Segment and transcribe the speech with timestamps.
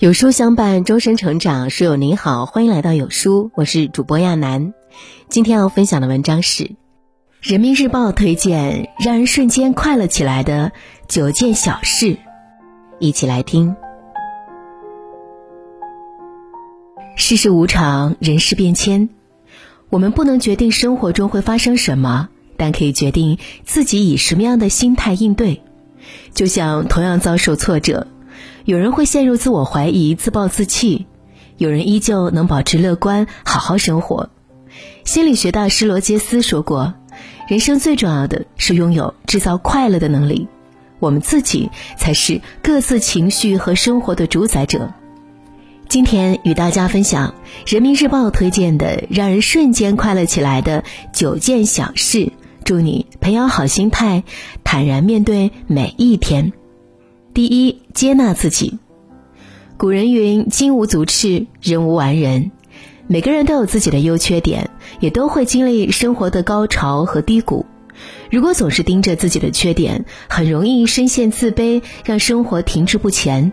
[0.00, 1.70] 有书相伴，终身成长。
[1.70, 4.72] 书友您好，欢迎来到有书，我是主播亚楠。
[5.28, 6.64] 今天要分享的文章是
[7.40, 10.70] 《人民日报》推荐让人瞬间快乐起来的
[11.08, 12.16] 九件小事，
[13.00, 13.74] 一起来听。
[17.16, 19.08] 世事无常，人事变迁，
[19.90, 25.60] 我们不能决定生活中会发生什么，但可以决定自己以什么样的心态应对。
[26.34, 28.06] 就像同样遭受挫折。
[28.68, 31.06] 有人会陷入自我怀疑、自暴自弃，
[31.56, 34.28] 有人依旧能保持乐观，好好生活。
[35.04, 36.92] 心理学大师罗杰斯说过
[37.48, 40.48] ：“人生最重要的是拥有制造快乐的能力，
[40.98, 44.92] 我们自己才是各自情绪和生活的主宰者。”
[45.88, 47.34] 今天与大家分享
[47.72, 52.32] 《人民日报》推荐的让人瞬间快乐起来的九件小事，
[52.64, 54.24] 祝你培养好心态，
[54.62, 56.52] 坦然面对每一天。
[57.38, 58.80] 第一，接纳自己。
[59.76, 62.50] 古人云：“金无足赤，人无完人。”
[63.06, 67.64] 每个人都有自己的优缺点，也都会经历生活的高潮和低谷。
[68.28, 73.52] 如果总是盯着自己的缺点，很容易深陷自卑，让生活停滞不前。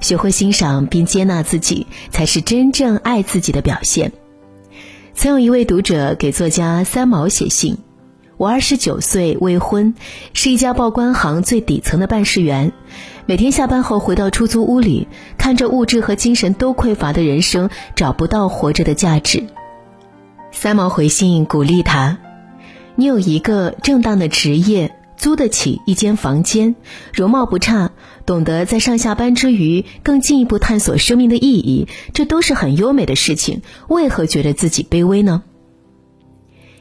[0.00, 4.10] 学会欣赏并接纳自己，才是真正爱自己的表现。
[5.14, 7.78] 曾有一位读者给作家三毛写信。
[8.38, 9.94] 我二十九岁，未婚，
[10.34, 12.72] 是一家报关行最底层的办事员。
[13.24, 19.46] 每天下班后回到出租屋里，看着物质和精神都匮乏的人生，找不到活着的价值。
[20.52, 22.18] 三毛回信鼓励他
[22.94, 26.76] ：“你有一个正当的职业，租得起一间房间，
[27.14, 27.92] 容貌不差，
[28.26, 33.62] 懂得在上下班之余更进一步探索生命的意义，这都是很优美的事情。
[33.88, 35.42] 为何觉得自己卑微呢？”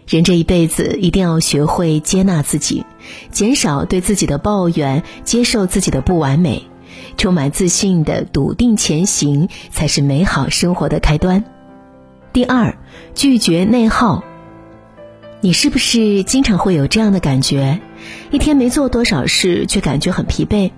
[0.07, 2.85] 人这一辈子一定要学会接纳自己，
[3.31, 6.63] 减少对自己的抱怨，接受自己的不完美，
[7.17, 11.43] 充满自信的笃定前行，才是美好生活的开端。
[12.33, 12.77] 第二，
[13.15, 14.23] 拒绝内耗。
[15.41, 17.79] 你是不是经常会有这样的感觉？
[18.29, 20.71] 一天没做多少事，却感觉很疲惫。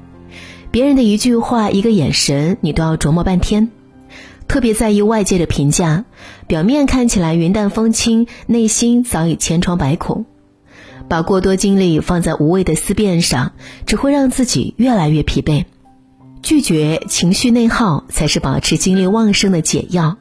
[0.72, 3.72] 别人的一句话、一个眼神，你都要琢磨半天。
[4.48, 6.06] 特别在意外界的评价，
[6.48, 10.26] 表面看起来云淡风轻，内心早已千疮百孔。
[11.10, 13.54] 把过多精力放在无谓的思辨上，
[13.86, 15.66] 只会让自己越来越疲惫。
[16.42, 20.18] 拒绝情绪内耗，才是保持精力旺盛的解药。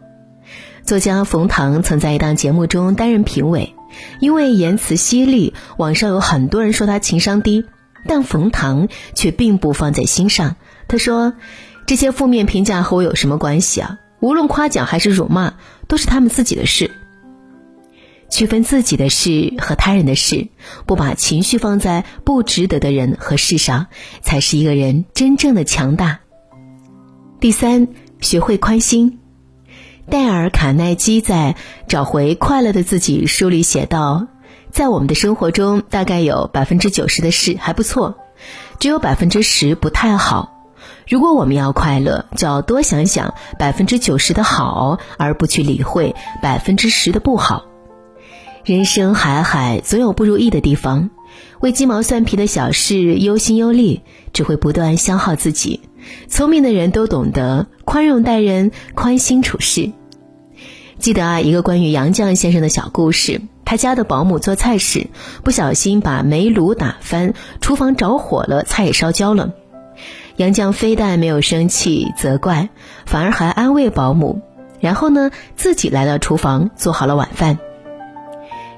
[0.84, 3.74] 作家冯唐曾在一档节目中担任评委，
[4.20, 7.64] 因为言辞犀利，网上有很多人说他情商低，
[8.06, 10.54] 但冯唐却并不放在心上。
[10.86, 11.34] 他说
[11.86, 15.54] ：“这些负面评价和我有什么关系啊？”无论夸奖还是辱骂，
[15.86, 16.90] 都是他们自己的事。
[18.28, 20.48] 区分自己的事和他人的事，
[20.84, 23.86] 不把情绪放在不值得的人和事上，
[24.22, 26.18] 才是一个人真正的强大。
[27.38, 27.86] 第三，
[28.20, 29.20] 学会宽心。
[30.10, 31.54] 戴尔·卡耐基在
[31.86, 34.26] 《找回快乐的自己》书里写道
[34.72, 38.18] ：“在我们的生活中，大概有百分之九十的事还不错，
[38.80, 40.54] 只有百分之十不太好。”
[41.08, 47.66] 如果我们要快乐，就要多想想百分之九十的好，而不去理会百分之十的不好。
[48.64, 51.10] 人生海海，总有不如意的地方。
[51.60, 54.00] 为鸡毛蒜皮的小事忧心忧虑，
[54.32, 55.80] 只会不断消耗自己。
[56.28, 59.92] 聪明的人都懂得宽容待人，宽心处事。
[60.98, 63.42] 记得啊，一个关于杨绛先生的小故事。
[63.64, 65.06] 他家的保姆做菜时，
[65.44, 69.52] 不小心把煤炉打翻，厨房着火了，菜也烧焦了。
[70.36, 72.68] 杨绛非但没有生气责怪，
[73.06, 74.42] 反而还安慰保姆，
[74.80, 77.58] 然后呢，自己来到厨房做好了晚饭。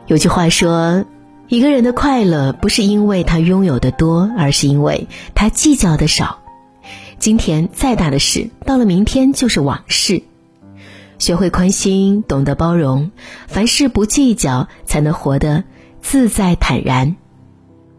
[0.06, 1.04] 有句话说，
[1.48, 6.38] 一个人的快乐不是因为他拥有的多，而是因为他计较的少。
[7.18, 10.22] 今天再大的事，到了明天就是往事。
[11.18, 13.10] 学会宽心，懂得包容，
[13.48, 15.64] 凡事不计较，才能活得
[16.00, 17.16] 自在坦然。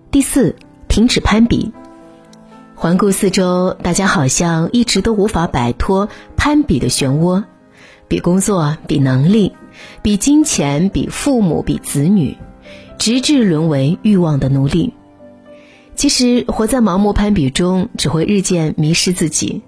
[0.10, 0.56] 第四，
[0.88, 1.74] 停止攀比。
[2.82, 7.44] 环顾四周，大家好像一直都无法摆脱攀比的漩涡，
[8.08, 9.52] 比工作，比能力，
[10.02, 12.38] 比金钱，比父母，比子女，
[12.98, 14.94] 直至沦为欲望的奴隶。
[15.98, 19.62] 其实，活在盲目攀比中，只会日渐迷失自己。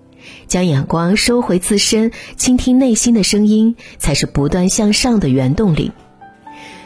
[0.47, 5.91] 将眼光收回自身，倾听内心的声音，才是不断向上的原动力。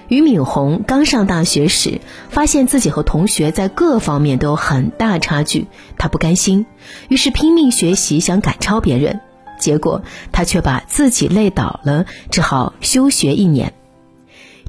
[0.07, 1.99] 俞敏洪刚上大学时，
[2.29, 5.67] 发现自己和同学在各方面都有很大差距，
[5.97, 6.65] 他不甘心，
[7.09, 9.19] 于是拼命学习，想赶超别人。
[9.57, 13.73] 结果他却把自己累倒了，只好休学一年。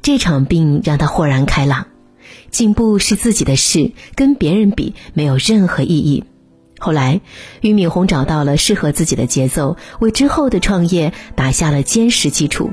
[0.01, 1.87] 这场病让他豁然开朗：
[2.49, 6.23] 进步是自己的事，跟别人比没有任何意义。
[6.79, 7.21] 后来，
[7.61, 12.71] 俞敏洪找到了适合自己的节奏，为之后的创业打下了坚实基础。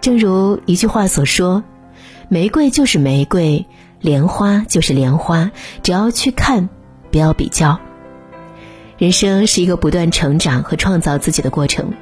[0.00, 1.62] 正如一句话所说
[2.30, 3.66] ：“玫瑰就是玫瑰，
[4.00, 5.50] 莲花就是莲花，
[5.82, 6.70] 只要去看，
[7.10, 7.78] 不要比较。”
[8.96, 11.92] 人生是一个不断成长和创造自己的过程，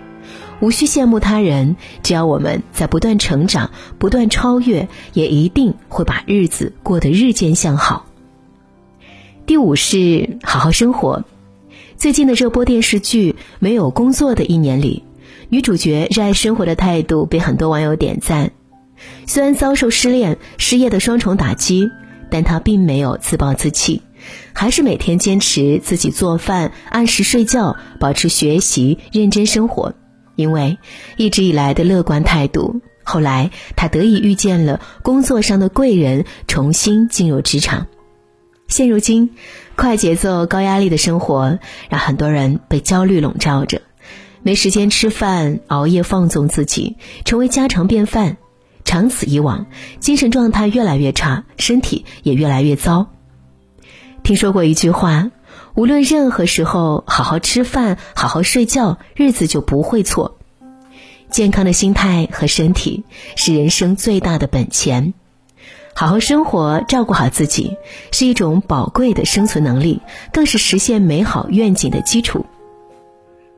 [0.61, 8.07] 无需羡慕他人，只要我们在不断成长、不断超越，也一定会把日子过得日渐向好。
[9.47, 11.25] 第五是好好生活。
[11.97, 15.03] 最近的热播电视剧《没有工作的一年》里，
[15.49, 18.53] 女主角热爱生活的态度被很多网友点赞。
[19.27, 21.91] 虽然遭受失恋、失业的双重打击，
[22.31, 24.03] 但她并没有自暴自弃，
[24.53, 29.95] 还是每天坚持自己做饭、按时睡觉、保持学习、认真生活。
[30.35, 30.79] 因为
[31.17, 37.87] 一直以来的乐观态度，后来她得以遇见了工作上的贵人，重新进入职场。
[38.69, 39.31] 现如今，
[39.77, 41.59] 快节奏、高压力的生活
[41.89, 43.81] 让很多人被焦虑笼罩着，
[44.43, 48.37] 没时间吃饭，熬夜放纵自己，成为家常便饭。
[48.85, 49.67] 长此以往，
[50.01, 53.09] 精神状态越来越差，身体也越来越糟。
[54.23, 55.31] 听说过一句话：
[55.75, 60.39] 无论任何时候，好好吃饭，好好睡觉，日子就不会错。
[61.31, 63.05] 健康的心态和身体
[63.37, 65.13] 是人生最大的本钱。
[65.95, 67.77] 好好生活，照顾好自己，
[68.13, 70.01] 是一种宝贵的生存能力，
[70.33, 72.47] 更是实现美好愿景的基础。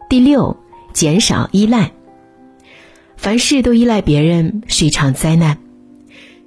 [0.08, 0.56] 第六，
[0.92, 1.92] 减少依赖。
[3.16, 5.58] 凡事都依赖别人是一场灾难。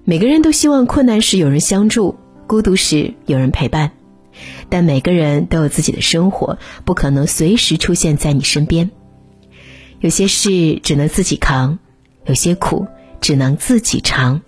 [0.05, 2.15] 每个人都希望困难时有人相助，
[2.47, 3.91] 孤独时有人陪伴，
[4.69, 8.91] 但每个人都有自己的生活，不可能随时出现在你身边。
[9.99, 11.79] 有些事只能自己扛，
[12.25, 12.87] 有些苦
[13.21, 14.41] 只能自己尝。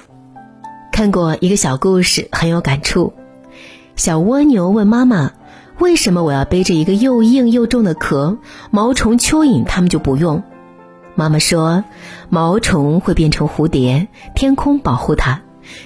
[0.91, 3.13] 看过一个小故事，很有感触。
[3.95, 5.31] 小蜗牛问妈妈
[5.79, 8.37] ：“为什么我要背着一个又硬又重的壳？
[8.71, 10.43] 毛虫、蚯蚓它们就不用？”
[11.15, 11.83] 妈妈说
[12.29, 15.41] ：“毛虫会变成蝴蝶，天空保护它；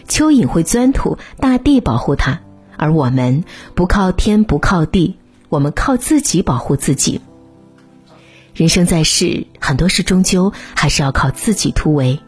[0.07, 2.39] 蚯蚓会钻土，大地保护它。
[2.77, 3.43] 而我们
[3.75, 5.17] 不靠天，不靠地，
[5.49, 7.21] 我们靠自己保护自己。
[8.53, 12.19] 人生在世，很多事终究还是要靠自己突围。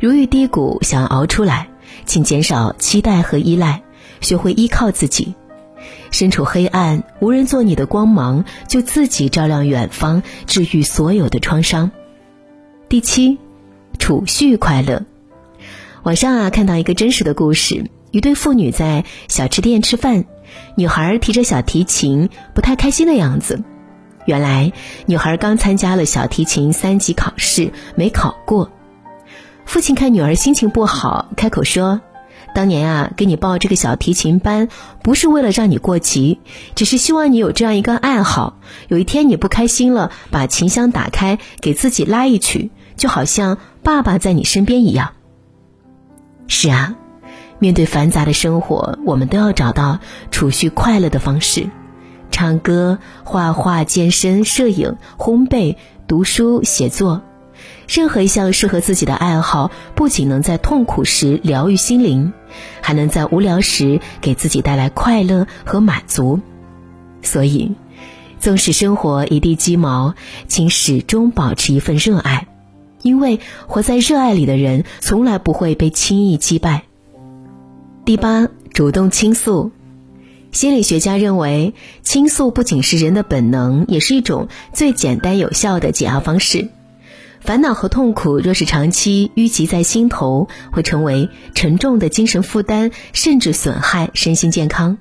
[0.00, 1.68] 如遇低谷，想要熬出来。”
[2.04, 3.82] 请减少期待和依赖，
[4.20, 5.34] 学会依靠自己。
[6.16, 11.90] 身处黑暗，无人做你的光芒，就自己照亮远方，治愈所有的创伤。
[12.88, 13.36] 第七，
[13.98, 15.04] 储蓄快乐。
[16.04, 20.24] 网上啊看到一个真实的故事：一对父女在小吃店吃饭，
[20.74, 23.62] 女孩提着小提琴，不太开心的样子。
[24.24, 24.72] 原来，
[25.04, 28.70] 女孩刚参加了小提琴三级考试，没考过。
[29.66, 32.00] 父亲看女儿心情不好，开口说
[32.56, 34.68] ：“当年啊，给你报这个小提琴班，
[35.02, 36.40] 不是为了让你过级，
[36.74, 38.56] 只是希望你有这样一个爱好。
[38.88, 45.12] 有一天你不开心了，把琴箱打开，给自己拉一曲，就好像爸爸在你身边一样。”
[46.48, 46.96] 是啊，
[47.58, 49.98] 面对繁杂的生活，我们都要找到
[50.30, 51.68] 储蓄快乐的方式：
[52.30, 55.76] 唱歌、画画、健身、摄影、烘焙、
[56.08, 57.20] 读书、写作。
[57.88, 62.32] 任何一项适合自己的爱好，不仅能在痛苦时疗愈心灵，
[62.80, 66.40] 还能在无聊时给自己带来快乐和满足。
[67.22, 67.74] 所以，
[68.40, 70.14] 纵使生活一地鸡毛，
[70.48, 72.48] 请始终保持一份热爱，
[73.02, 76.84] 因为活在热爱里的人，从来不会被轻易击败。
[78.04, 79.72] 第八，主动倾诉。
[80.52, 86.68] 心理学家认为，倾诉不仅是人的本能，也是一种最简单有效的解压方式。
[87.46, 94.98] 烦恼和痛苦若是长期淤积在心头，会成为沉重的精神负担，甚至损害身心健康。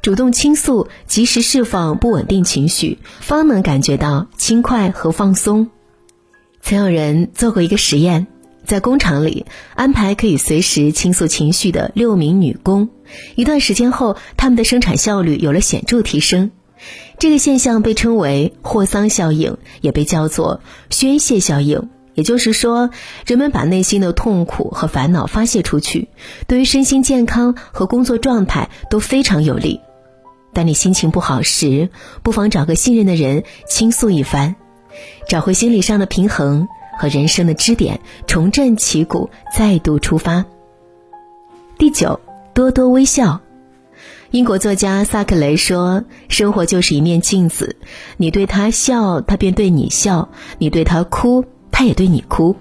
[0.00, 5.68] 主动倾诉，及时释放不稳定情绪，方能感觉到轻快和放松。
[6.62, 8.28] 曾有人做过一个实验，
[8.64, 9.44] 在工厂里
[9.74, 12.90] 安排可以随时倾诉情绪的六名女工，
[13.34, 16.52] 一段时间后，他们的生产效率有了显著提升。
[17.18, 21.88] 这个现象被称为霍桑效应，也被叫做宣泄效应。
[22.14, 22.88] 也就是说，
[23.26, 26.08] 人们把内心的痛苦和烦恼发泄出去，
[26.46, 29.80] 对于身心健康和工作状态都非常有利。
[30.54, 31.90] 当你心情不好时，
[32.22, 34.56] 不妨找个信任的人倾诉一番，
[35.28, 36.68] 找回心理上的平衡
[36.98, 40.46] 和人生的支点，重振旗鼓，再度出发。
[41.76, 42.18] 第九，
[42.54, 43.42] 多多微笑。
[44.32, 47.76] 英国作家萨克雷说：“生活就是一面镜子，
[48.16, 50.28] 你对他笑，他便对你笑；
[50.58, 52.56] 你对他哭，他也对你哭。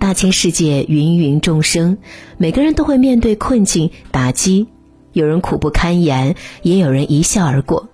[0.00, 1.98] 大千世界，芸芸众生，
[2.38, 4.66] 每个人都会面对困境、打击，
[5.12, 7.88] 有人苦不堪言，也有人一笑而过。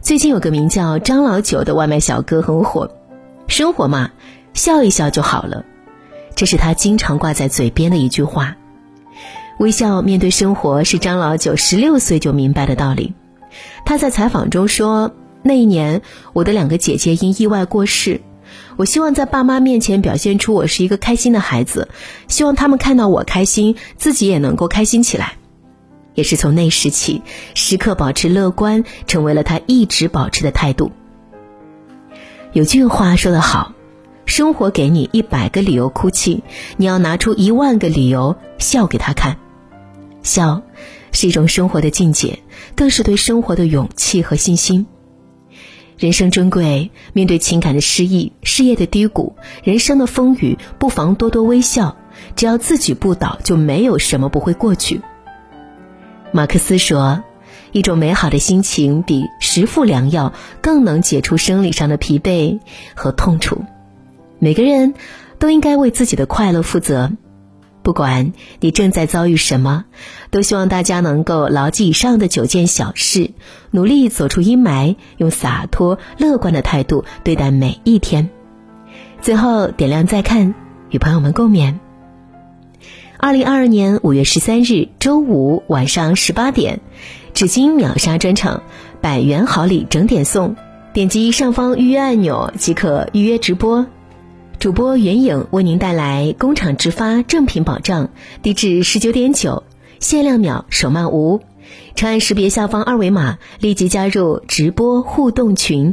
[0.00, 2.94] 最近有个名叫张老九的外卖小哥很火，
[3.48, 4.10] 生活嘛，
[4.52, 5.64] 笑一笑就好了，
[6.36, 8.56] 这是他经常挂在嘴边的一句话。
[9.58, 13.14] 微笑面对生活是张老九十六岁就明白的道理。
[13.84, 18.20] 他在采访中说：“那一年，我的两个姐姐因意外过世，
[18.76, 21.88] 我希望在爸妈面前表现出我是一个开心的孩子，
[22.28, 25.34] 希望他们看到我开心，自己也能够开心起来。”
[26.14, 27.22] 也是从那时起，
[27.54, 30.92] 时刻保持乐观，成为了他一直保持的态度。
[32.52, 33.72] 有句话说得好
[34.26, 36.42] ：“生活给你一百个理由哭泣，
[36.76, 39.36] 你要拿出一万个理由笑给他看。”
[40.22, 40.62] 笑，
[41.10, 42.38] 是一种生活的境界，
[42.76, 44.86] 更是对生活的勇气和信心。
[45.98, 51.96] 人生珍贵，面对情感的失意、事业的低谷、人生的风雨，不妨多多微笑。
[52.36, 55.00] 只要自己不倒，就没有什么不会过去。
[56.30, 57.24] 马克思说
[57.72, 62.60] ：“一种美好的心情比十副良药更能解除生理上的疲惫
[62.94, 63.64] 和痛楚。”
[64.44, 64.94] 每个人
[65.38, 67.12] 都应该为自己的快乐负责。
[67.84, 69.84] 不管你正在遭遇什么，
[70.32, 73.30] 都希望大家能够牢记以上的九件小事，
[73.70, 78.30] 努力走出阴霾，用洒脱乐观的态度对待每一天。
[79.20, 80.56] 最后点亮再看，
[80.90, 81.78] 与朋友们共勉。
[83.18, 86.80] 二零二二年五月十三日周五晚上十八点，
[87.32, 88.64] 纸巾秒杀专场，
[89.00, 90.56] 百元好礼整点送，
[90.92, 93.86] 点击上方预约按钮即可预约直播。
[94.62, 98.10] 主播袁颖为您带来工厂直发正品保障，
[98.44, 99.64] 低至十九点九，
[99.98, 101.40] 限量秒手慢无，
[101.96, 105.92] 长按识别下方二维码，立即加入直播互动群。